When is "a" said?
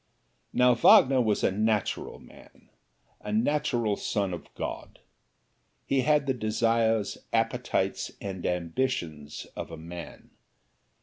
1.43-1.51, 3.19-3.31, 9.69-9.77